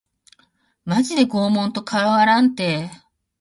[0.83, 2.89] マジで拷問と変わらんて